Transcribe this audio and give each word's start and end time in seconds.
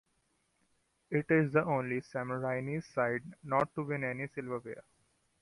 It 1.11 1.27
is 1.29 1.53
the 1.53 1.63
only 1.63 2.01
Sammarinese 2.01 2.91
side 2.91 3.21
not 3.43 3.71
to 3.75 3.83
win 3.83 4.03
any 4.03 4.25
silverware. 4.29 4.81